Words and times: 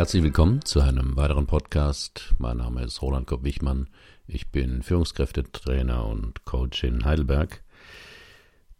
Herzlich 0.00 0.22
willkommen 0.22 0.64
zu 0.64 0.80
einem 0.80 1.14
weiteren 1.16 1.46
Podcast. 1.46 2.34
Mein 2.38 2.56
Name 2.56 2.82
ist 2.84 3.02
Roland 3.02 3.26
Kopp-Wichmann. 3.26 3.90
Ich 4.26 4.50
bin 4.50 4.82
Führungskräftetrainer 4.82 6.06
und 6.06 6.46
Coach 6.46 6.84
in 6.84 7.04
Heidelberg. 7.04 7.62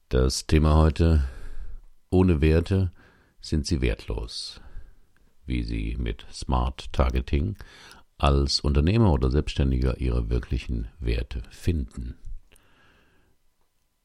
Das 0.08 0.46
Thema 0.46 0.76
heute: 0.76 1.22
Ohne 2.08 2.40
Werte 2.40 2.90
sind 3.42 3.66
Sie 3.66 3.82
wertlos. 3.82 4.62
Wie 5.44 5.62
Sie 5.62 5.94
mit 5.98 6.24
Smart 6.32 6.90
Targeting 6.90 7.58
als 8.16 8.60
Unternehmer 8.60 9.12
oder 9.12 9.30
Selbstständiger 9.30 10.00
Ihre 10.00 10.30
wirklichen 10.30 10.88
Werte 11.00 11.42
finden. 11.50 12.16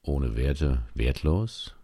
Ohne 0.02 0.36
Werte 0.36 0.84
wertlos? 0.94 1.76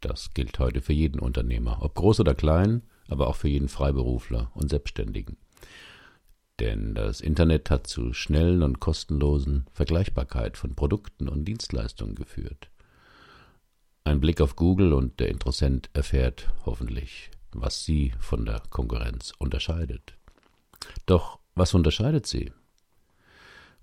Das 0.00 0.32
gilt 0.32 0.60
heute 0.60 0.80
für 0.80 0.92
jeden 0.92 1.18
Unternehmer, 1.18 1.78
ob 1.82 1.96
groß 1.96 2.20
oder 2.20 2.36
klein, 2.36 2.82
aber 3.08 3.26
auch 3.26 3.36
für 3.36 3.48
jeden 3.48 3.68
Freiberufler 3.68 4.50
und 4.54 4.68
Selbstständigen. 4.68 5.36
Denn 6.60 6.94
das 6.94 7.20
Internet 7.20 7.70
hat 7.70 7.86
zu 7.86 8.12
schnellen 8.12 8.62
und 8.62 8.80
kostenlosen 8.80 9.66
Vergleichbarkeit 9.72 10.56
von 10.56 10.74
Produkten 10.74 11.28
und 11.28 11.44
Dienstleistungen 11.44 12.14
geführt. 12.14 12.70
Ein 14.04 14.20
Blick 14.20 14.40
auf 14.40 14.56
Google 14.56 14.92
und 14.92 15.20
der 15.20 15.28
Interessent 15.28 15.90
erfährt 15.92 16.50
hoffentlich, 16.64 17.30
was 17.52 17.84
sie 17.84 18.12
von 18.18 18.44
der 18.44 18.62
Konkurrenz 18.70 19.32
unterscheidet. 19.38 20.16
Doch 21.06 21.38
was 21.54 21.74
unterscheidet 21.74 22.26
sie? 22.26 22.52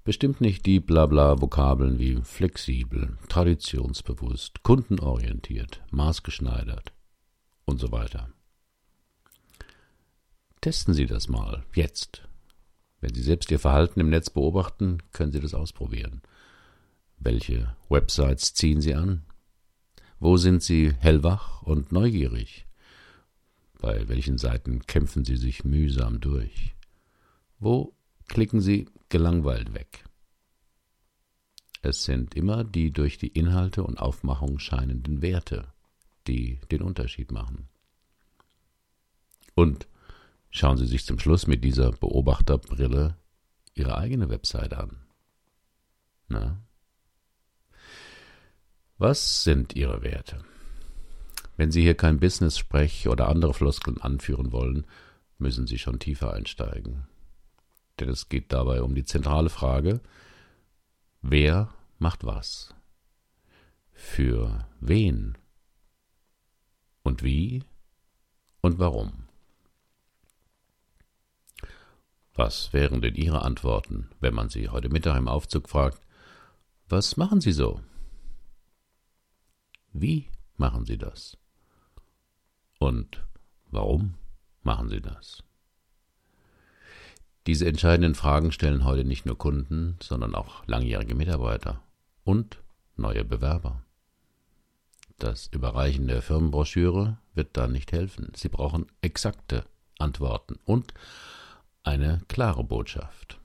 Bestimmt 0.04 0.40
nicht 0.40 0.66
die 0.66 0.80
Blabla-Vokabeln 0.80 1.98
wie 1.98 2.18
flexibel, 2.22 3.18
traditionsbewusst, 3.28 4.62
kundenorientiert, 4.64 5.82
maßgeschneidert 5.92 6.94
und 7.66 7.80
so 7.80 7.92
weiter. 7.92 8.30
Testen 10.66 10.95
Sie 10.95 11.05
das 11.05 11.30
mal, 11.30 11.63
jetzt. 11.75 12.27
Wenn 12.99 13.13
Sie 13.13 13.21
selbst 13.21 13.52
Ihr 13.52 13.59
Verhalten 13.59 13.99
im 13.99 14.09
Netz 14.09 14.31
beobachten, 14.31 14.97
können 15.11 15.31
Sie 15.31 15.39
das 15.39 15.53
ausprobieren. 15.53 16.23
Welche 17.19 17.75
Websites 17.88 18.55
ziehen 18.55 18.81
Sie 18.81 18.95
an? 18.95 19.21
Wo 20.19 20.38
sind 20.38 20.63
Sie 20.63 20.91
hellwach 20.91 21.61
und 21.61 21.91
neugierig? 21.91 22.66
Bei 23.80 24.08
welchen 24.08 24.39
Seiten 24.39 24.80
kämpfen 24.88 25.23
Sie 25.23 25.38
sich 25.38 25.66
mühsam 25.66 26.19
durch? 26.19 26.73
Wo 27.59 27.93
klicken 28.27 28.59
Sie 28.59 28.89
gelangweilt 29.09 29.75
weg. 29.75 30.05
Es 31.83 32.05
sind 32.05 32.33
immer 32.33 32.63
die 32.63 32.89
durch 32.89 33.19
die 33.19 33.27
Inhalte 33.27 33.83
und 33.83 33.99
Aufmachung 33.99 34.58
scheinenden 34.58 35.21
Werte, 35.21 35.67
die 36.25 36.59
den 36.71 36.81
Unterschied 36.81 37.31
machen. 37.31 37.69
Und 39.53 39.88
schauen 40.56 40.78
Sie 40.78 40.86
sich 40.86 41.06
zum 41.06 41.20
Schluss 41.20 41.48
mit 41.48 41.64
dieser 41.64 41.92
Beobachterbrille 41.92 43.17
Ihre 43.73 43.98
eigene 43.98 44.30
Website 44.30 44.73
an. 44.73 45.06
Na? 46.28 46.61
Was 48.98 49.44
sind 49.44 49.76
Ihre 49.76 50.02
Werte? 50.02 50.44
Wenn 51.58 51.72
Sie 51.72 51.81
hier 51.81 51.95
kein 51.95 52.20
Business-Sprech 52.20 53.08
oder 53.08 53.30
andere 53.30 53.53
Floskeln 53.53 54.00
anführen 54.00 54.52
wollen, 54.52 54.86
müssen 55.38 55.67
Sie 55.67 55.78
schon 55.78 56.00
tiefer 56.00 56.33
einsteigen 56.33 57.08
denn 58.00 58.09
es 58.09 58.30
geht 58.30 58.52
dabei 58.52 58.81
um 58.81 58.95
die 58.95 59.06
zentrale 59.06 59.50
Frage, 59.50 60.02
wer 61.22 61.73
macht 61.98 62.26
was? 62.26 62.73
Für 63.92 64.67
wen? 64.80 65.38
Und 67.03 67.23
wie? 67.23 67.64
Und 68.61 68.80
warum? 68.80 69.25
Was 72.36 72.73
wären 72.73 73.02
denn 73.02 73.16
Ihre 73.16 73.44
Antworten, 73.44 74.10
wenn 74.20 74.34
man 74.34 74.50
Sie 74.50 74.68
heute 74.68 74.90
Mittag 74.90 75.18
im 75.18 75.30
Aufzug 75.30 75.70
fragt, 75.70 76.02
was 76.90 77.16
machen 77.16 77.40
Sie 77.40 77.54
so? 77.54 77.80
Wie 79.94 80.30
machen 80.58 80.86
Sie 80.86 80.98
das? 80.98 81.38
Und 82.78 83.26
warum 83.72 84.16
machen 84.64 84.90
Sie 84.90 85.00
das? 85.00 85.44
Diese 87.48 87.68
entscheidenden 87.68 88.16
Fragen 88.16 88.52
stellen 88.52 88.84
heute 88.84 89.06
nicht 89.06 89.26
nur 89.26 89.38
Kunden, 89.38 89.98
sondern 90.02 90.36
auch 90.36 90.67
langjährige 90.67 91.16
Mitarbeiter 91.16 91.82
und 92.26 92.62
neue 92.98 93.23
Bewerber. 93.23 93.82
Das 95.20 95.48
Überreichen 95.48 96.08
der 96.08 96.22
Firmenbroschüre 96.22 97.17
wird 97.34 97.56
da 97.56 97.67
nicht 97.67 97.94
helfen. 97.94 98.34
Sie 98.36 98.50
brauchen 98.50 98.88
exakte 99.02 99.64
Antworten 100.00 100.60
und 100.66 100.94
eine 101.86 102.22
klare 102.28 102.64
Botschaft. 102.64 103.40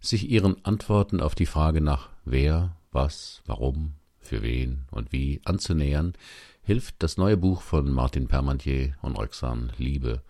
Sich 0.00 0.30
ihren 0.30 0.64
Antworten 0.64 1.20
auf 1.20 1.34
die 1.34 1.46
Frage 1.46 1.80
nach 1.80 2.08
wer, 2.24 2.76
was, 2.92 3.42
warum, 3.46 3.94
für 4.20 4.42
wen 4.42 4.86
und 4.90 5.12
wie 5.12 5.40
anzunähern, 5.44 6.14
hilft 6.62 7.02
das 7.02 7.16
neue 7.16 7.36
Buch 7.36 7.62
von 7.62 7.90
Martin 7.90 8.28
Permantier 8.28 8.94
und 9.02 9.16
Roxane 9.16 9.72
Liebe 9.78 10.22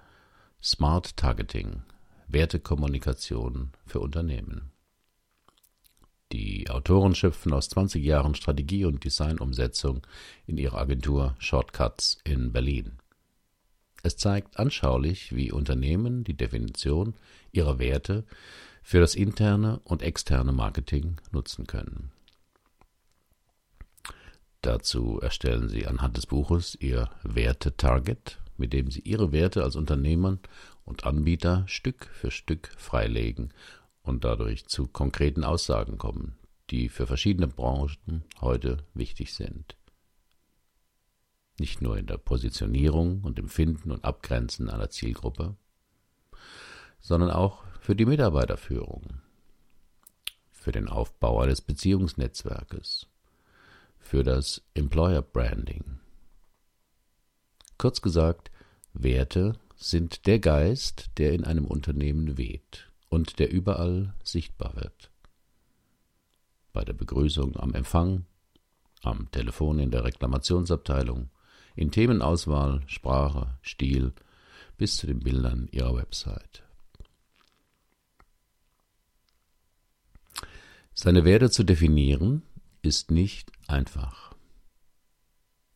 Smart 0.63 1.17
Targeting 1.17 1.83
Wertekommunikation 2.29 3.71
für 3.87 4.01
Unternehmen. 4.01 4.71
Die 6.33 6.69
Autoren 6.69 7.15
schöpfen 7.15 7.55
aus 7.55 7.71
20 7.71 8.05
Jahren 8.05 8.35
Strategie- 8.35 8.85
und 8.85 9.03
Designumsetzung 9.03 10.07
in 10.47 10.59
ihrer 10.59 10.79
Agentur 10.79 11.35
Shortcuts 11.39 12.19
in 12.25 12.53
Berlin. 12.53 12.99
Es 14.03 14.17
zeigt 14.17 14.59
anschaulich, 14.59 15.35
wie 15.35 15.53
Unternehmen 15.53 16.25
die 16.25 16.37
Definition 16.37 17.15
ihrer 17.53 17.79
Werte 17.79 18.25
für 18.83 19.01
das 19.01 19.15
interne 19.15 19.81
und 19.85 20.03
externe 20.03 20.53
Marketing 20.53 21.17
nutzen 21.33 21.67
können. 21.67 22.13
Dazu 24.63 25.21
erstellen 25.21 25.69
sie 25.69 25.87
anhand 25.87 26.17
des 26.17 26.27
Buches 26.27 26.77
ihr 26.81 27.11
Werte-Target 27.23 28.39
mit 28.59 28.73
dem 28.73 28.91
sie 28.91 29.01
ihre 29.01 29.33
Werte 29.33 29.63
als 29.63 29.77
Unternehmer 29.77 30.39
und 30.85 31.05
Anbieter 31.05 31.65
Stück 31.67 32.07
für 32.13 32.31
Stück 32.31 32.73
freilegen 32.77 33.55
und 34.03 34.25
dadurch 34.25 34.67
zu 34.67 34.87
konkreten 34.89 35.45
Aussagen 35.45 35.97
kommen, 35.97 36.37
die 36.71 36.89
für 36.89 37.07
verschiedene 37.07 37.49
Branchen 37.49 38.25
heute 38.41 38.79
wichtig 38.95 39.33
sind. 39.33 39.77
Nicht 41.59 41.83
nur 41.83 41.97
in 41.97 42.07
der 42.07 42.19
Positionierung 42.19 43.23
und 43.23 43.39
im 43.39 43.49
Finden 43.49 43.91
und 43.91 44.05
Abgrenzen 44.05 44.71
einer 44.71 44.91
Zielgruppe, 44.91 45.57
sondern 47.01 47.31
auch 47.31 47.65
für 47.81 47.97
die 47.97 48.07
Mitarbeiterführung, 48.07 49.21
für 50.53 50.73
den 50.73 50.89
Aufbau 50.89 51.41
eines 51.41 51.61
Beziehungsnetzwerkes, 51.61 53.07
für 53.99 54.23
das 54.23 54.63
Employer 54.75 55.23
Branding, 55.23 55.99
Kurz 57.79 58.03
gesagt, 58.03 58.51
Werte 58.93 59.53
sind 59.77 60.27
der 60.27 60.41
Geist, 60.41 61.11
der 61.17 61.33
in 61.33 61.45
einem 61.45 61.65
Unternehmen 61.65 62.37
weht 62.37 62.91
und 63.09 63.39
der 63.39 63.53
überall 63.53 64.15
sichtbar 64.25 64.75
wird. 64.75 65.13
Bei 66.73 66.85
der 66.85 66.93
Begrüßung 66.93 67.57
am 67.57 67.75
Empfang, 67.75 68.27
am 69.03 69.31
Telefon 69.31 69.79
in 69.79 69.93
der 69.93 70.03
Reklamationsabteilung, 70.03 71.31
in 71.79 71.93
Themenauswahl, 71.93 72.83
Sprache, 72.87 73.57
Stil 73.63 74.13
bis 74.79 74.97
zu 74.97 75.07
den 75.07 75.21
Bildern 75.21 75.69
ihrer 75.71 75.95
Website. 75.95 76.65
Seine 80.93 81.25
Werte 81.25 81.51
zu 81.51 81.63
definieren 81.63 82.43
ist 82.83 83.13
nicht 83.13 83.53
einfach. 83.69 84.35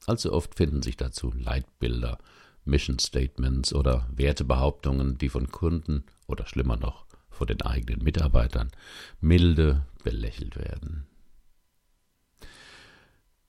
Allzu 0.07 0.33
oft 0.33 0.57
finden 0.57 0.83
sich 0.83 0.97
dazu 0.97 1.33
Leitbilder, 1.33 2.19
Mission 2.65 2.99
Statements 2.99 3.73
oder 3.73 4.09
Wertebehauptungen, 4.13 5.19
die 5.19 5.29
von 5.29 5.53
Kunden 5.53 6.05
oder 6.27 6.47
schlimmer 6.47 6.77
noch 6.77 7.07
von 7.31 7.47
den 7.47 7.63
eigenen 7.63 8.03
Mitarbeitern 8.03 8.73
milde 9.21 9.87
belächelt 10.03 10.57
werden. 10.57 11.07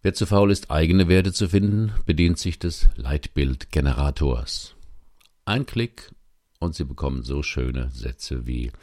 Wer 0.04 0.14
zu 0.14 0.26
faul 0.26 0.52
ist, 0.52 0.70
eigene 0.70 1.08
Werte 1.08 1.32
zu 1.32 1.48
finden, 1.48 1.94
bedient 2.06 2.38
sich 2.38 2.60
des 2.60 2.90
Leitbildgenerators. 2.98 4.76
Ein 5.46 5.66
Klick 5.66 6.12
und 6.60 6.76
Sie 6.76 6.84
bekommen 6.84 7.24
so 7.24 7.42
schöne 7.42 7.90
Sätze 7.92 8.46
wie 8.46 8.74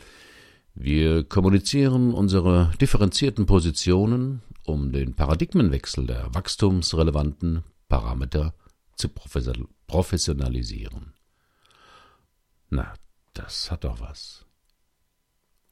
wir 0.72 1.24
kommunizieren 1.24 2.14
unsere 2.14 2.72
differenzierten 2.80 3.44
Positionen, 3.44 4.40
um 4.64 4.92
den 4.92 5.12
Paradigmenwechsel 5.14 6.06
der 6.06 6.34
wachstumsrelevanten 6.34 7.64
Parameter 7.86 8.54
zu 8.96 9.10
professionalisieren. 9.88 11.12
Na, 12.70 12.94
das 13.34 13.70
hat 13.70 13.84
doch 13.84 14.00
was. 14.00 14.46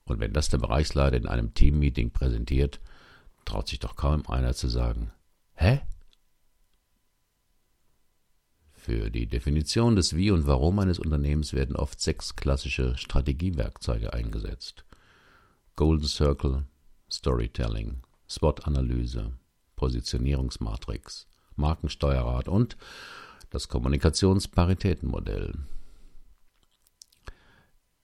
Und 0.05 0.21
wenn 0.21 0.35
das 0.35 0.51
der 0.51 0.59
Bereichsleiter 0.59 1.17
in 1.17 1.27
einem 1.27 1.55
Teammeeting 1.55 2.11
präsentiert, 2.11 2.81
traut 3.47 3.69
sich 3.69 3.79
doch 3.79 3.97
kaum 3.97 4.29
einer 4.29 4.53
zu 4.53 4.69
sagen, 4.69 5.11
hä? 5.59 5.81
Für 8.73 9.11
die 9.11 9.27
Definition 9.27 9.97
des 9.97 10.17
Wie 10.17 10.31
und 10.31 10.47
Warum 10.47 10.79
eines 10.79 10.99
Unternehmens 10.99 11.53
werden 11.53 11.77
oft 11.77 12.01
sechs 12.01 12.37
klassische 12.37 12.97
Strategiewerkzeuge 12.97 14.15
eingesetzt. 14.15 14.85
Golden 15.77 16.07
Circle, 16.07 16.65
Storytelling, 17.11 18.03
SWOT-Analyse, 18.29 19.33
Positionierungsmatrix, 19.77 21.27
Markensteuerrat 21.57 22.49
und 22.49 22.77
das 23.51 23.69
Kommunikationsparitätenmodell. 23.69 25.55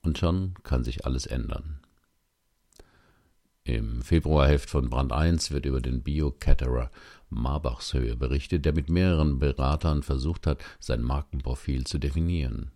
Und 0.03 0.19
schon 0.19 0.53
kann 0.62 0.85
sich 0.85 1.06
alles 1.06 1.25
ändern. 1.25 1.81
Im 3.66 4.02
Februarheft 4.02 4.69
von 4.69 4.90
Brand 4.90 5.11
1 5.11 5.50
wird 5.50 5.64
über 5.64 5.81
den 5.81 6.02
Bio-Caterer 6.02 6.90
Marbachshöhe 7.31 8.14
berichtet, 8.14 8.66
der 8.66 8.75
mit 8.75 8.90
mehreren 8.90 9.38
Beratern 9.38 10.02
versucht 10.02 10.46
hat, 10.46 10.62
sein 10.81 11.00
Markenprofil 11.00 11.84
zu 11.84 11.96
definieren. 11.96 12.72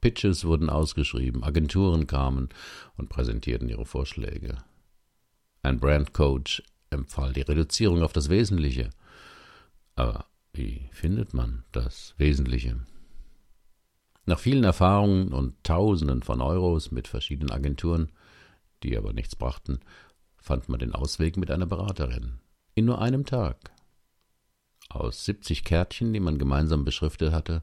Pitches 0.00 0.44
wurden 0.44 0.70
ausgeschrieben, 0.70 1.44
Agenturen 1.44 2.08
kamen 2.08 2.48
und 2.96 3.08
präsentierten 3.08 3.68
ihre 3.68 3.86
Vorschläge. 3.86 4.58
Ein 5.62 5.78
Brandcoach 5.78 6.64
empfahl 6.90 7.32
die 7.32 7.42
Reduzierung 7.42 8.02
auf 8.02 8.12
das 8.12 8.28
Wesentliche. 8.28 8.90
Aber 9.94 10.26
wie 10.52 10.88
findet 10.90 11.32
man 11.32 11.62
das 11.70 12.14
Wesentliche? 12.16 12.80
Nach 14.26 14.40
vielen 14.40 14.64
Erfahrungen 14.64 15.32
und 15.32 15.62
Tausenden 15.62 16.24
von 16.24 16.40
Euros 16.40 16.90
mit 16.90 17.06
verschiedenen 17.06 17.52
Agenturen, 17.52 18.10
die 18.82 18.96
aber 18.96 19.12
nichts 19.12 19.34
brachten, 19.34 19.80
fand 20.40 20.68
man 20.68 20.78
den 20.78 20.94
Ausweg 20.94 21.36
mit 21.36 21.50
einer 21.50 21.66
Beraterin. 21.66 22.40
In 22.74 22.86
nur 22.86 23.00
einem 23.00 23.24
Tag. 23.24 23.70
Aus 24.88 25.24
70 25.24 25.64
Kärtchen, 25.64 26.12
die 26.12 26.20
man 26.20 26.38
gemeinsam 26.38 26.84
beschriftet 26.84 27.32
hatte, 27.32 27.62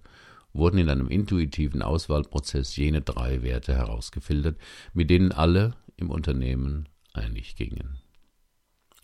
wurden 0.54 0.78
in 0.78 0.90
einem 0.90 1.08
intuitiven 1.08 1.82
Auswahlprozess 1.82 2.76
jene 2.76 3.02
drei 3.02 3.42
Werte 3.42 3.76
herausgefiltert, 3.76 4.58
mit 4.94 5.10
denen 5.10 5.32
alle 5.32 5.76
im 5.98 6.10
Unternehmen 6.10 6.88
einig 7.14 7.56
gingen. 7.56 8.00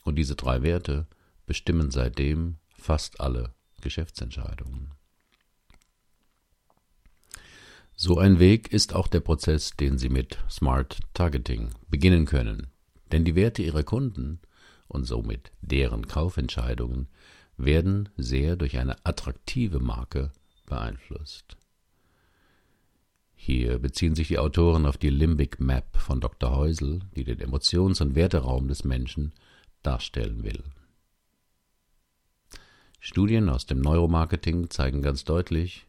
Und 0.03 0.15
diese 0.15 0.35
drei 0.35 0.61
Werte 0.61 1.07
bestimmen 1.45 1.91
seitdem 1.91 2.57
fast 2.77 3.19
alle 3.19 3.53
Geschäftsentscheidungen. 3.81 4.93
So 7.95 8.17
ein 8.17 8.39
Weg 8.39 8.73
ist 8.73 8.95
auch 8.95 9.07
der 9.07 9.19
Prozess, 9.19 9.71
den 9.71 9.99
Sie 9.99 10.09
mit 10.09 10.39
Smart 10.49 10.99
Targeting 11.13 11.69
beginnen 11.89 12.25
können. 12.25 12.67
Denn 13.11 13.25
die 13.25 13.35
Werte 13.35 13.61
Ihrer 13.61 13.83
Kunden 13.83 14.39
und 14.87 15.05
somit 15.05 15.51
deren 15.61 16.07
Kaufentscheidungen 16.07 17.07
werden 17.57 18.09
sehr 18.17 18.55
durch 18.55 18.77
eine 18.77 19.05
attraktive 19.05 19.79
Marke 19.79 20.31
beeinflusst. 20.65 21.57
Hier 23.35 23.79
beziehen 23.79 24.15
sich 24.15 24.27
die 24.27 24.37
Autoren 24.37 24.85
auf 24.85 24.97
die 24.97 25.09
Limbic 25.09 25.59
Map 25.59 25.97
von 25.97 26.21
Dr. 26.21 26.55
Heusel, 26.55 26.99
die 27.15 27.23
den 27.23 27.39
Emotions- 27.39 27.99
und 28.01 28.15
Werteraum 28.15 28.67
des 28.67 28.83
Menschen 28.83 29.33
darstellen 29.81 30.43
will. 30.43 30.63
Studien 32.99 33.49
aus 33.49 33.65
dem 33.65 33.81
Neuromarketing 33.81 34.69
zeigen 34.69 35.01
ganz 35.01 35.23
deutlich, 35.23 35.87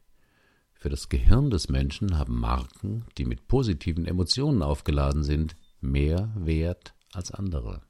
für 0.73 0.89
das 0.89 1.11
Gehirn 1.11 1.51
des 1.51 1.69
Menschen 1.69 2.19
haben 2.19 2.41
Marken, 2.41 3.05
die 3.19 3.27
mit 3.27 3.47
positiven 3.47 4.07
Emotionen 4.07 4.63
aufgeladen 4.63 5.23
sind, 5.23 5.55
mehr 5.81 6.33
Wert 6.35 6.95
als 7.13 7.31
andere. 7.31 7.83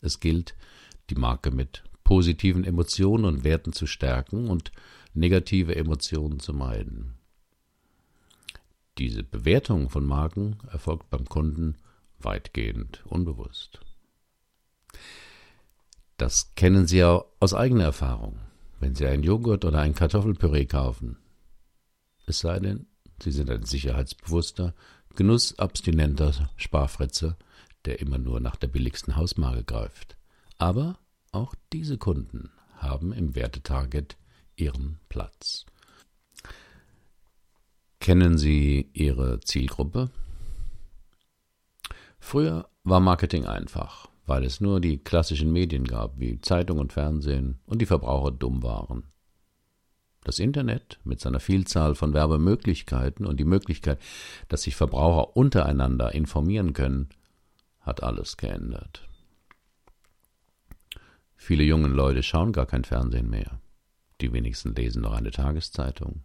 Es 0.00 0.20
gilt, 0.20 0.54
die 1.10 1.14
Marke 1.14 1.50
mit 1.50 1.82
positiven 2.04 2.64
Emotionen 2.64 3.24
und 3.24 3.44
Werten 3.44 3.72
zu 3.72 3.86
stärken 3.86 4.48
und 4.48 4.72
negative 5.14 5.76
Emotionen 5.76 6.40
zu 6.40 6.54
meiden. 6.54 7.14
Diese 8.98 9.22
Bewertung 9.22 9.90
von 9.90 10.04
Marken 10.04 10.58
erfolgt 10.72 11.10
beim 11.10 11.26
Kunden 11.26 11.76
weitgehend 12.18 13.04
unbewusst. 13.06 13.80
Das 16.16 16.52
kennen 16.56 16.86
Sie 16.86 16.98
ja 16.98 17.24
aus 17.38 17.54
eigener 17.54 17.84
Erfahrung, 17.84 18.40
wenn 18.80 18.94
Sie 18.94 19.06
einen 19.06 19.22
Joghurt 19.22 19.64
oder 19.64 19.80
ein 19.80 19.94
Kartoffelpüree 19.94 20.66
kaufen. 20.66 21.16
Es 22.26 22.40
sei 22.40 22.58
denn, 22.58 22.86
Sie 23.22 23.30
sind 23.30 23.50
ein 23.50 23.64
sicherheitsbewusster, 23.64 24.74
genussabstinenter 25.14 26.50
Sparfritze, 26.56 27.36
der 27.88 28.00
immer 28.00 28.18
nur 28.18 28.38
nach 28.38 28.54
der 28.54 28.68
billigsten 28.68 29.16
Hausmarke 29.16 29.64
greift. 29.64 30.16
Aber 30.58 30.98
auch 31.32 31.54
diese 31.72 31.98
Kunden 31.98 32.50
haben 32.76 33.12
im 33.12 33.34
Wertetarget 33.34 34.16
ihren 34.54 35.00
Platz. 35.08 35.66
Kennen 37.98 38.38
Sie 38.38 38.88
Ihre 38.92 39.40
Zielgruppe? 39.40 40.10
Früher 42.20 42.68
war 42.84 43.00
Marketing 43.00 43.44
einfach 43.44 44.08
weil 44.28 44.44
es 44.44 44.60
nur 44.60 44.80
die 44.80 44.98
klassischen 44.98 45.52
Medien 45.52 45.84
gab, 45.84 46.20
wie 46.20 46.40
Zeitung 46.40 46.78
und 46.78 46.92
Fernsehen, 46.92 47.58
und 47.64 47.80
die 47.80 47.86
Verbraucher 47.86 48.30
dumm 48.30 48.62
waren. 48.62 49.04
Das 50.22 50.38
Internet 50.38 50.98
mit 51.04 51.20
seiner 51.20 51.40
Vielzahl 51.40 51.94
von 51.94 52.12
Werbemöglichkeiten 52.12 53.24
und 53.24 53.40
die 53.40 53.46
Möglichkeit, 53.46 53.98
dass 54.48 54.62
sich 54.62 54.76
Verbraucher 54.76 55.34
untereinander 55.34 56.14
informieren 56.14 56.74
können, 56.74 57.08
hat 57.88 58.02
alles 58.02 58.36
geändert. 58.36 59.08
Viele 61.36 61.64
junge 61.64 61.88
Leute 61.88 62.22
schauen 62.22 62.52
gar 62.52 62.66
kein 62.66 62.84
Fernsehen 62.84 63.30
mehr. 63.30 63.60
Die 64.20 64.32
wenigsten 64.32 64.74
lesen 64.74 65.02
noch 65.02 65.12
eine 65.12 65.30
Tageszeitung. 65.30 66.24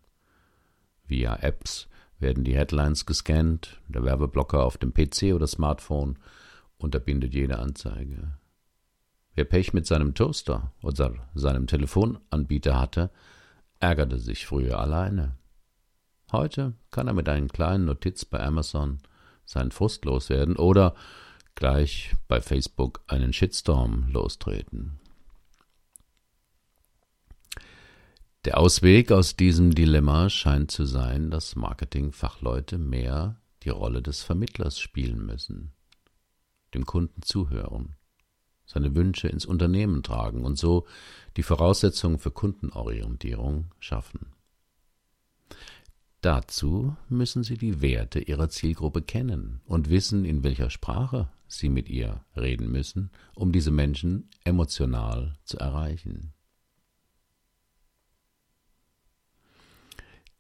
Via 1.05 1.36
Apps 1.38 1.88
werden 2.20 2.43
die 2.43 2.55
Headlines 2.55 3.05
gescannt, 3.05 3.82
der 3.88 4.03
Werbeblocker 4.03 4.63
auf 4.63 4.77
dem 4.77 4.93
PC 4.93 5.34
oder 5.34 5.48
Smartphone 5.48 6.17
unterbindet 6.77 7.34
jede 7.34 7.60
Anzeige. 7.60 8.38
Wer 9.36 9.46
Pech 9.46 9.74
mit 9.74 9.88
seinem 9.88 10.13
Toaster 10.13 10.74
oder 10.82 11.13
seinem 11.34 11.67
Telefonanbieter 11.67 12.79
hatte, 12.79 13.10
ärgerte 13.79 14.20
sich 14.20 14.46
früher 14.46 14.79
alleine. 14.79 15.36
Heute 16.32 16.74
kann 16.91 17.08
er 17.08 17.13
mit 17.13 17.29
einem 17.29 17.48
kleinen 17.48 17.86
Notiz 17.86 18.25
bei 18.25 18.41
Amazon 18.41 19.00
seinen 19.46 19.72
Frust 19.72 20.05
loswerden 20.05 20.55
oder 20.55 20.96
gleich 21.55 22.15
bei 22.27 22.41
Facebook 22.41 23.01
einen 23.07 23.33
Shitstorm 23.33 24.10
lostreten. 24.12 25.00
Der 28.45 28.57
Ausweg 28.57 29.12
aus 29.12 29.38
diesem 29.38 29.74
Dilemma 29.74 30.29
scheint 30.29 30.72
zu 30.72 30.86
sein, 30.86 31.31
dass 31.31 31.55
Marketingfachleute 31.55 32.77
mehr 32.77 33.41
die 33.63 33.69
Rolle 33.69 34.01
des 34.01 34.22
Vermittlers 34.22 34.79
spielen 34.79 35.25
müssen 35.25 35.74
dem 36.74 36.86
Kunden 36.86 37.22
zuhören, 37.22 37.95
seine 38.65 38.95
Wünsche 38.95 39.27
ins 39.27 39.45
Unternehmen 39.45 40.03
tragen 40.03 40.43
und 40.43 40.57
so 40.57 40.86
die 41.38 41.43
Voraussetzungen 41.43 42.19
für 42.19 42.31
Kundenorientierung 42.31 43.72
schaffen. 43.79 44.33
Dazu 46.24 46.96
müssen 47.10 47.44
Sie 47.44 47.58
die 47.58 47.82
Werte 47.82 48.22
Ihrer 48.22 48.48
Zielgruppe 48.48 49.01
kennen 49.01 49.60
und 49.65 49.89
wissen, 49.89 50.24
in 50.24 50.42
welcher 50.42 50.70
Sprache 50.70 51.27
Sie 51.48 51.68
mit 51.68 51.89
ihr 51.89 52.24
reden 52.38 52.72
müssen, 52.72 53.12
um 53.36 53.51
diese 53.51 53.72
Menschen 53.72 54.30
emotional 54.46 55.38
zu 55.44 55.58
erreichen. 55.58 56.32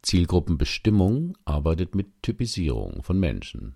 Zielgruppenbestimmung 0.03 1.37
arbeitet 1.43 1.95
mit 1.95 2.23
Typisierung 2.23 3.03
von 3.03 3.19
Menschen, 3.19 3.75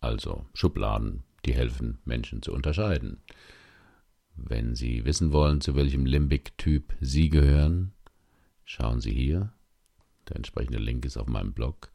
also 0.00 0.44
Schubladen, 0.52 1.24
die 1.46 1.54
helfen, 1.54 2.00
Menschen 2.04 2.42
zu 2.42 2.52
unterscheiden. 2.52 3.22
Wenn 4.36 4.74
Sie 4.74 5.06
wissen 5.06 5.32
wollen, 5.32 5.62
zu 5.62 5.74
welchem 5.74 6.04
Limbic-Typ 6.04 6.94
Sie 7.00 7.30
gehören, 7.30 7.94
schauen 8.66 9.00
Sie 9.00 9.14
hier, 9.14 9.54
der 10.28 10.36
entsprechende 10.36 10.78
Link 10.78 11.04
ist 11.04 11.16
auf 11.16 11.26
meinem 11.26 11.52
Blog, 11.52 11.90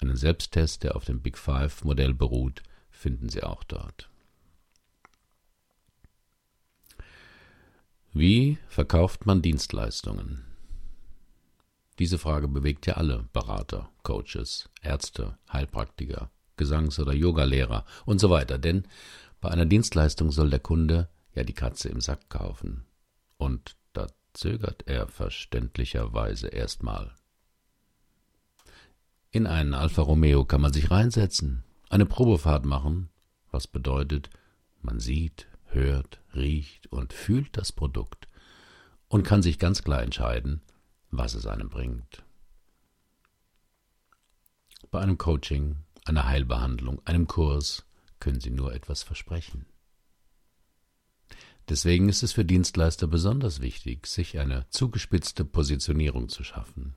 einen 0.00 0.16
Selbsttest, 0.16 0.84
der 0.84 0.96
auf 0.96 1.04
dem 1.04 1.20
Big 1.20 1.38
Five-Modell 1.38 2.14
beruht, 2.14 2.62
finden 2.90 3.28
Sie 3.28 3.42
auch 3.42 3.64
dort. 3.64 4.10
Wie 8.12 8.58
verkauft 8.68 9.26
man 9.26 9.42
Dienstleistungen? 9.42 10.44
Diese 11.98 12.18
Frage 12.18 12.48
bewegt 12.48 12.86
ja 12.86 12.94
alle 12.94 13.28
Berater, 13.32 13.90
Coaches, 14.02 14.68
Ärzte, 14.82 15.38
Heilpraktiker, 15.50 16.30
Gesangs- 16.56 16.98
oder 16.98 17.12
Yogalehrer 17.12 17.84
und 18.04 18.18
so 18.18 18.30
weiter, 18.30 18.58
denn 18.58 18.86
bei 19.40 19.50
einer 19.50 19.66
Dienstleistung 19.66 20.30
soll 20.30 20.50
der 20.50 20.60
Kunde 20.60 21.08
ja 21.34 21.44
die 21.44 21.52
Katze 21.54 21.88
im 21.88 22.00
Sack 22.00 22.28
kaufen. 22.28 22.84
Und 23.36 23.76
da 23.92 24.06
zögert 24.32 24.86
er 24.86 25.08
verständlicherweise 25.08 26.48
erstmal. 26.48 27.14
In 29.36 29.46
einen 29.46 29.74
Alfa 29.74 30.00
Romeo 30.00 30.46
kann 30.46 30.62
man 30.62 30.72
sich 30.72 30.90
reinsetzen, 30.90 31.62
eine 31.90 32.06
Probefahrt 32.06 32.64
machen, 32.64 33.10
was 33.50 33.66
bedeutet, 33.66 34.30
man 34.80 34.98
sieht, 34.98 35.46
hört, 35.66 36.22
riecht 36.34 36.86
und 36.86 37.12
fühlt 37.12 37.54
das 37.54 37.70
Produkt 37.70 38.28
und 39.08 39.24
kann 39.24 39.42
sich 39.42 39.58
ganz 39.58 39.82
klar 39.82 40.02
entscheiden, 40.02 40.62
was 41.10 41.34
es 41.34 41.46
einem 41.46 41.68
bringt. 41.68 42.24
Bei 44.90 45.00
einem 45.00 45.18
Coaching, 45.18 45.84
einer 46.06 46.26
Heilbehandlung, 46.26 47.02
einem 47.04 47.26
Kurs 47.26 47.84
können 48.20 48.40
Sie 48.40 48.50
nur 48.50 48.72
etwas 48.72 49.02
versprechen. 49.02 49.66
Deswegen 51.68 52.08
ist 52.08 52.22
es 52.22 52.32
für 52.32 52.46
Dienstleister 52.46 53.06
besonders 53.06 53.60
wichtig, 53.60 54.06
sich 54.06 54.38
eine 54.38 54.66
zugespitzte 54.70 55.44
Positionierung 55.44 56.30
zu 56.30 56.42
schaffen. 56.42 56.96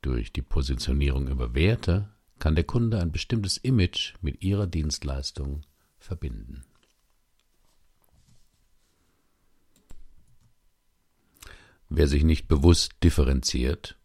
Durch 0.00 0.32
die 0.32 0.42
Positionierung 0.42 1.28
über 1.28 1.54
Werte 1.54 2.08
kann 2.38 2.54
der 2.54 2.64
Kunde 2.64 3.00
ein 3.00 3.10
bestimmtes 3.10 3.56
Image 3.56 4.14
mit 4.20 4.42
ihrer 4.42 4.66
Dienstleistung 4.66 5.62
verbinden. 5.98 6.64
Wer 11.88 12.06
sich 12.06 12.22
nicht 12.22 12.48
bewusst 12.48 12.92
differenziert, 13.02 13.98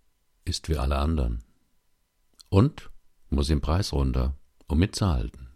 ist 0.46 0.70
wie 0.70 0.78
alle 0.78 0.98
anderen. 0.98 1.44
Und 2.50 2.90
muss 3.30 3.50
im 3.50 3.62
Preis 3.62 3.94
runter, 3.94 4.36
um 4.68 4.80
mitzuhalten. 4.80 5.50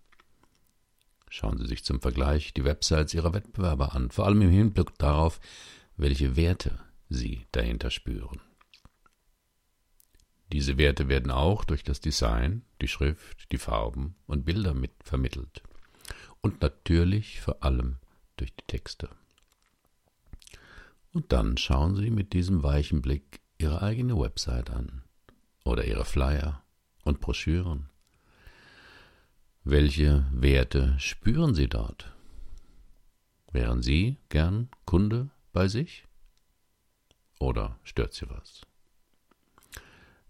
Schauen 1.30 1.58
Sie 1.58 1.68
sich 1.68 1.84
zum 1.84 2.02
Vergleich 2.02 2.54
die 2.54 2.64
Websites 2.64 3.14
Ihrer 3.14 3.34
Wettbewerber 3.34 3.94
an, 3.94 4.12
vor 4.12 4.26
allem 4.26 4.42
im 4.42 4.50
Hinblick 4.50 4.98
darauf, 4.98 5.40
welche 5.96 6.36
Werte 6.36 6.80
Sie 7.10 7.48
dahinter 7.52 7.92
spüren. 7.92 8.42
Diese 10.52 10.78
Werte 10.78 11.10
werden 11.10 11.32
auch 11.32 11.66
durch 11.66 11.84
das 11.84 12.00
Design, 12.00 12.64
die 12.82 12.88
Schrift, 12.88 13.52
die 13.52 13.58
Farben 13.58 14.16
und 14.28 14.46
Bilder 14.46 14.74
mit 14.74 14.92
vermittelt. 15.04 15.62
Und 16.42 16.62
natürlich 16.62 17.42
vor 17.42 17.64
allem 17.64 17.98
durch 18.38 18.56
die 18.56 18.66
Texte. 18.68 19.10
Und 21.12 21.32
dann 21.34 21.58
schauen 21.58 21.96
Sie 21.96 22.10
mit 22.10 22.34
diesem 22.34 22.64
weichen 22.64 23.02
Blick 23.02 23.42
Ihre 23.58 23.82
eigene 23.82 24.18
Website 24.18 24.70
an 24.70 25.04
oder 25.66 25.86
Ihre 25.86 26.06
Flyer 26.06 26.64
und 27.04 27.20
Broschüren 27.20 27.90
welche 29.70 30.26
Werte 30.32 30.96
spüren 30.98 31.54
Sie 31.54 31.68
dort? 31.68 32.16
Wären 33.52 33.82
Sie 33.82 34.16
gern 34.30 34.70
Kunde 34.86 35.30
bei 35.52 35.68
sich? 35.68 36.06
Oder 37.38 37.78
stört 37.84 38.14
Sie 38.14 38.30
was? 38.30 38.62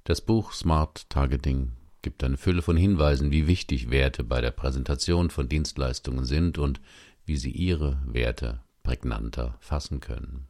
Das 0.08 0.22
Buch 0.22 0.54
Smart 0.54 1.10
Targeting 1.10 1.74
gibt 2.02 2.24
eine 2.24 2.38
Fülle 2.38 2.62
von 2.62 2.78
Hinweisen, 2.78 3.30
wie 3.30 3.46
wichtig 3.46 3.90
Werte 3.90 4.24
bei 4.24 4.40
der 4.40 4.52
Präsentation 4.52 5.30
von 5.30 5.50
Dienstleistungen 5.50 6.24
sind 6.24 6.58
und 6.58 6.80
wie 7.26 7.36
Sie 7.36 7.52
Ihre 7.52 8.02
Werte 8.06 8.62
prägnanter 8.84 9.58
fassen 9.60 10.00
können. 10.00 10.48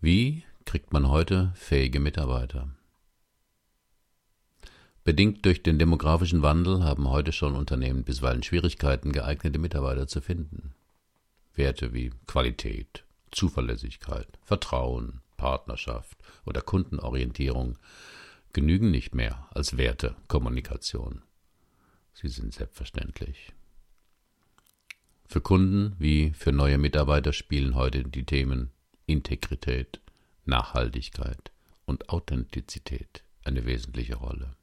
Wie 0.00 0.44
kriegt 0.64 0.92
man 0.92 1.08
heute 1.08 1.50
fähige 1.56 1.98
Mitarbeiter? 1.98 2.68
Bedingt 5.02 5.44
durch 5.44 5.64
den 5.64 5.80
demografischen 5.80 6.42
Wandel 6.42 6.84
haben 6.84 7.10
heute 7.10 7.32
schon 7.32 7.56
Unternehmen 7.56 8.04
bisweilen 8.04 8.44
Schwierigkeiten, 8.44 9.10
geeignete 9.10 9.58
Mitarbeiter 9.58 10.06
zu 10.06 10.20
finden. 10.20 10.72
Werte 11.56 11.92
wie 11.92 12.12
Qualität, 12.28 13.05
Zuverlässigkeit, 13.30 14.28
Vertrauen, 14.42 15.20
Partnerschaft 15.36 16.18
oder 16.44 16.62
Kundenorientierung 16.62 17.78
genügen 18.52 18.90
nicht 18.90 19.14
mehr 19.14 19.48
als 19.50 19.76
Werte 19.76 20.16
Kommunikation. 20.28 21.22
Sie 22.14 22.28
sind 22.28 22.54
selbstverständlich. 22.54 23.52
Für 25.26 25.40
Kunden 25.40 25.94
wie 25.98 26.32
für 26.32 26.52
neue 26.52 26.78
Mitarbeiter 26.78 27.32
spielen 27.32 27.74
heute 27.74 28.04
die 28.04 28.24
Themen 28.24 28.70
Integrität, 29.06 30.00
Nachhaltigkeit 30.44 31.52
und 31.84 32.08
Authentizität 32.08 33.24
eine 33.44 33.66
wesentliche 33.66 34.16
Rolle. 34.16 34.56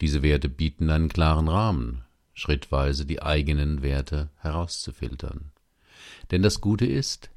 Diese 0.00 0.22
Werte 0.22 0.48
bieten 0.48 0.90
einen 0.90 1.08
klaren 1.08 1.48
Rahmen, 1.48 2.04
schrittweise 2.34 3.04
die 3.04 3.22
eigenen 3.22 3.82
Werte 3.82 4.30
herauszufiltern. 4.36 5.52
Denn 6.30 6.42
das 6.42 6.60
Gute 6.60 6.86
ist, 6.86 7.30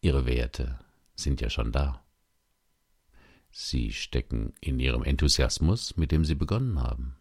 ihre 0.00 0.26
Werte 0.26 0.78
sind 1.14 1.40
ja 1.40 1.50
schon 1.50 1.72
da. 1.72 2.02
Sie 3.52 3.92
stecken 3.92 4.54
in 4.60 4.78
ihrem 4.78 5.02
Enthusiasmus, 5.02 5.96
mit 5.96 6.12
dem 6.12 6.24
sie 6.24 6.36
begonnen 6.36 6.80
haben, 6.80 7.16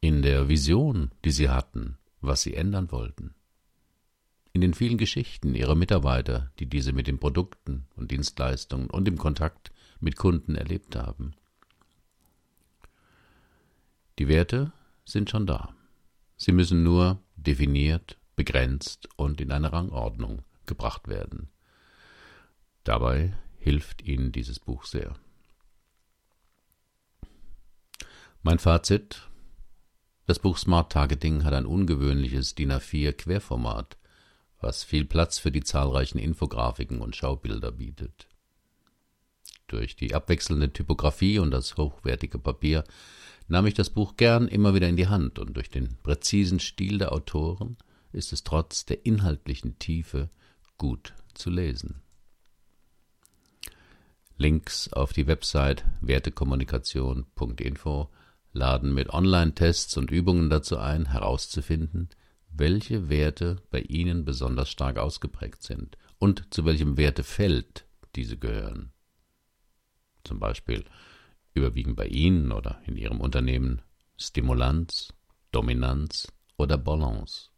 in 0.00 0.22
der 0.22 0.48
Vision, 0.48 1.12
die 1.24 1.30
sie 1.30 1.48
hatten, 1.48 1.98
was 2.20 2.42
sie 2.42 2.54
ändern 2.54 2.90
wollten, 2.90 3.34
in 4.52 4.60
den 4.60 4.74
vielen 4.74 4.98
Geschichten 4.98 5.54
ihrer 5.54 5.76
Mitarbeiter, 5.76 6.50
die 6.58 6.66
diese 6.66 6.92
mit 6.92 7.06
den 7.06 7.18
Produkten 7.18 7.86
und 7.94 8.10
Dienstleistungen 8.10 8.90
und 8.90 9.06
im 9.06 9.18
Kontakt 9.18 9.72
mit 10.00 10.16
Kunden 10.16 10.56
erlebt 10.56 10.96
haben. 10.96 11.34
Die 14.18 14.28
Werte 14.28 14.72
sind 15.04 15.30
schon 15.30 15.46
da. 15.46 15.74
Sie 16.36 16.52
müssen 16.52 16.82
nur 16.82 17.22
definiert, 17.36 18.18
begrenzt 18.44 19.08
und 19.14 19.40
in 19.40 19.52
eine 19.52 19.72
Rangordnung 19.72 20.42
gebracht 20.66 21.06
werden. 21.06 21.48
Dabei 22.82 23.34
hilft 23.56 24.02
Ihnen 24.02 24.32
dieses 24.32 24.58
Buch 24.58 24.84
sehr. 24.84 25.14
Mein 28.42 28.58
Fazit 28.58 29.28
Das 30.26 30.40
Buch 30.40 30.58
Smart 30.58 30.90
Targeting 30.90 31.44
hat 31.44 31.54
ein 31.54 31.66
ungewöhnliches 31.66 32.56
DIN 32.56 32.72
A4 32.72 33.12
Querformat, 33.12 33.96
was 34.60 34.82
viel 34.82 35.04
Platz 35.04 35.38
für 35.38 35.52
die 35.52 35.62
zahlreichen 35.62 36.18
Infografiken 36.18 37.00
und 37.00 37.14
Schaubilder 37.14 37.70
bietet. 37.70 38.26
Durch 39.68 39.94
die 39.94 40.16
abwechselnde 40.16 40.72
Typografie 40.72 41.38
und 41.38 41.52
das 41.52 41.76
hochwertige 41.76 42.40
Papier 42.40 42.82
nahm 43.46 43.66
ich 43.66 43.74
das 43.74 43.90
Buch 43.90 44.16
gern 44.16 44.48
immer 44.48 44.74
wieder 44.74 44.88
in 44.88 44.96
die 44.96 45.06
Hand, 45.06 45.38
und 45.38 45.56
durch 45.56 45.70
den 45.70 45.96
präzisen 46.02 46.58
Stil 46.58 46.98
der 46.98 47.12
Autoren 47.12 47.76
ist 48.12 48.32
es 48.32 48.44
trotz 48.44 48.86
der 48.86 49.06
inhaltlichen 49.06 49.78
Tiefe 49.78 50.30
gut 50.78 51.14
zu 51.34 51.50
lesen. 51.50 52.02
Links 54.36 54.92
auf 54.92 55.12
die 55.12 55.26
Website 55.26 55.84
wertekommunikation.info 56.00 58.08
laden 58.52 58.92
mit 58.92 59.10
Online-Tests 59.10 59.96
und 59.96 60.10
Übungen 60.10 60.50
dazu 60.50 60.78
ein, 60.78 61.12
herauszufinden, 61.12 62.10
welche 62.50 63.08
Werte 63.08 63.56
bei 63.70 63.80
Ihnen 63.80 64.24
besonders 64.24 64.68
stark 64.68 64.98
ausgeprägt 64.98 65.62
sind 65.62 65.96
und 66.18 66.52
zu 66.52 66.64
welchem 66.64 66.96
Wertefeld 66.96 67.86
diese 68.14 68.36
gehören. 68.36 68.92
Zum 70.24 70.38
Beispiel 70.38 70.84
überwiegen 71.54 71.94
bei 71.94 72.06
Ihnen 72.06 72.52
oder 72.52 72.80
in 72.84 72.96
Ihrem 72.96 73.20
Unternehmen 73.20 73.82
Stimulanz, 74.16 75.12
Dominanz 75.50 76.32
oder 76.56 76.78
Balance? 76.78 77.51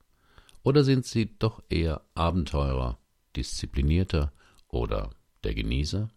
Oder 0.64 0.82
sind 0.82 1.04
Sie 1.04 1.38
doch 1.38 1.62
eher 1.68 2.00
Abenteurer, 2.14 2.98
Disziplinierter 3.36 4.32
oder 4.68 5.10
der 5.44 5.54
Genießer? 5.54 6.08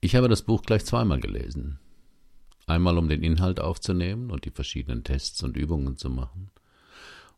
Ich 0.00 0.16
habe 0.16 0.28
das 0.28 0.42
Buch 0.42 0.62
gleich 0.62 0.86
zweimal 0.86 1.20
gelesen. 1.20 1.78
Einmal 2.66 2.96
um 2.96 3.10
den 3.10 3.22
Inhalt 3.22 3.60
aufzunehmen 3.60 4.30
und 4.30 4.46
die 4.46 4.50
verschiedenen 4.50 5.04
Tests 5.04 5.42
und 5.42 5.58
Übungen 5.58 5.98
zu 5.98 6.08
machen. 6.08 6.50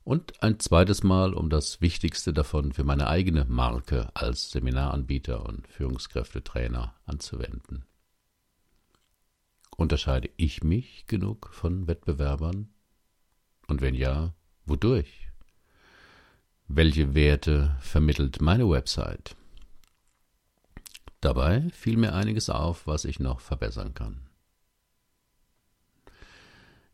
Und 0.04 0.40
ein 0.44 0.61
zweites 0.61 1.02
Mal, 1.02 1.35
um 1.35 1.50
das 1.50 1.80
Wichtigste 1.80 2.32
davon 2.32 2.73
für 2.73 2.85
meine 2.85 3.08
eigene 3.08 3.46
Marke 3.46 4.11
als 4.14 4.52
Seminaranbieter 4.52 5.44
und 5.44 5.66
Führungskräftetrainer 5.66 6.94
anzuwenden. 7.04 7.85
Unterscheide 9.76 10.30
ich 10.37 10.62
mich 10.62 11.08
genug 11.08 11.50
von 11.52 11.88
Wettbewerbern? 11.88 12.68
Und 13.66 13.80
wenn 13.80 13.94
ja, 13.94 14.32
wodurch? 14.64 15.28
Welche 16.68 17.14
Werte 17.14 17.76
vermittelt 17.80 18.40
meine 18.40 18.68
Website? 18.68 19.37
Dabei 21.20 21.68
fiel 21.70 21.96
mir 21.96 22.14
einiges 22.14 22.50
auf, 22.50 22.87
was 22.87 23.04
ich 23.04 23.18
noch 23.18 23.40
verbessern 23.40 23.94
kann. 23.94 24.23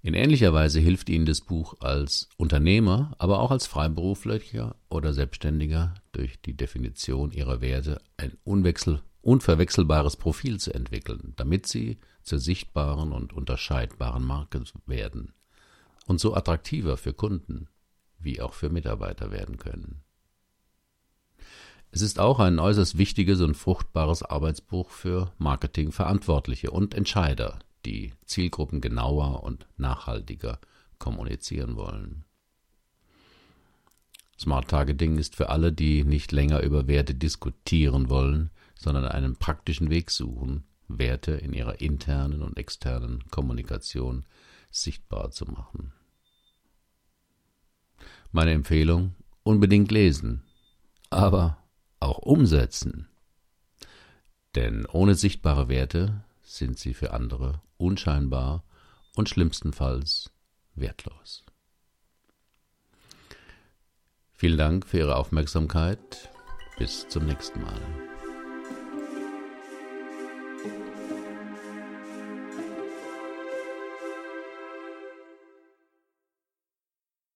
In 0.04 0.14
ähnlicher 0.14 0.52
Weise 0.52 0.80
hilft 0.80 1.08
Ihnen 1.08 1.26
das 1.26 1.40
Buch 1.40 1.76
als 1.80 2.28
Unternehmer, 2.36 3.14
aber 3.18 3.38
auch 3.40 3.50
als 3.50 3.66
Freiberuflicher 3.66 4.74
oder 4.88 5.12
Selbstständiger 5.12 5.94
durch 6.10 6.40
die 6.40 6.56
Definition 6.56 7.30
Ihrer 7.30 7.60
Werte 7.60 8.00
ein 8.16 8.36
unverwechselbares 9.22 10.16
Profil 10.16 10.58
zu 10.58 10.74
entwickeln, 10.74 11.34
damit 11.36 11.66
Sie 11.66 11.98
zur 12.24 12.40
sichtbaren 12.40 13.12
und 13.12 13.32
unterscheidbaren 13.32 14.24
Marke 14.24 14.64
werden 14.86 15.32
und 16.06 16.20
so 16.20 16.34
attraktiver 16.34 16.96
für 16.96 17.12
Kunden 17.12 17.68
wie 18.24 18.40
auch 18.40 18.54
für 18.54 18.70
Mitarbeiter 18.70 19.30
werden 19.30 19.58
können. 19.58 20.02
Es 21.90 22.00
ist 22.00 22.18
auch 22.18 22.38
ein 22.40 22.58
äußerst 22.58 22.96
wichtiges 22.96 23.40
und 23.40 23.54
fruchtbares 23.54 24.22
Arbeitsbuch 24.22 24.88
für 24.88 25.32
Marketingverantwortliche 25.38 26.70
und 26.70 26.94
Entscheider, 26.94 27.58
die 27.84 28.14
Zielgruppen 28.24 28.80
genauer 28.80 29.42
und 29.42 29.66
nachhaltiger 29.76 30.58
kommunizieren 30.98 31.76
wollen. 31.76 32.24
Smart 34.38 34.68
Targeting 34.68 35.18
ist 35.18 35.36
für 35.36 35.50
alle, 35.50 35.72
die 35.72 36.04
nicht 36.04 36.32
länger 36.32 36.62
über 36.62 36.88
Werte 36.88 37.14
diskutieren 37.14 38.08
wollen, 38.08 38.50
sondern 38.74 39.04
einen 39.04 39.36
praktischen 39.36 39.90
Weg 39.90 40.10
suchen, 40.10 40.64
Werte 40.88 41.32
in 41.32 41.52
ihrer 41.52 41.80
internen 41.80 42.42
und 42.42 42.56
externen 42.56 43.22
Kommunikation 43.30 44.24
sichtbar 44.72 45.30
zu 45.30 45.44
machen. 45.46 45.92
Meine 48.32 48.52
Empfehlung, 48.52 49.14
unbedingt 49.42 49.92
lesen, 49.92 50.42
aber 51.10 51.58
auch 52.00 52.18
umsetzen. 52.18 53.08
Denn 54.54 54.86
ohne 54.86 55.14
sichtbare 55.14 55.68
Werte 55.68 56.24
sind 56.42 56.78
sie 56.78 56.94
für 56.94 57.12
andere 57.12 57.60
unscheinbar 57.76 58.64
und 59.16 59.28
schlimmstenfalls 59.28 60.30
wertlos. 60.74 61.44
Vielen 64.32 64.58
Dank 64.58 64.86
für 64.86 64.98
Ihre 64.98 65.16
Aufmerksamkeit. 65.16 66.30
Bis 66.78 67.06
zum 67.08 67.26
nächsten 67.26 67.60
Mal. 67.62 68.11